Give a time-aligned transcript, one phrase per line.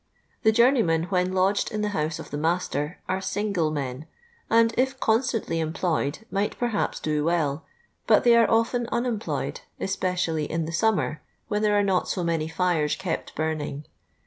[0.41, 4.07] The journeymen, when lodged in the bouse of the master, are single men,
[4.49, 7.65] and if constantly em; ployed might, perhaps, do well,
[8.07, 12.51] but they are often unemployed, especially in tbe summer, when' there are not so imuiy
[12.59, 13.85] Ares kept burning.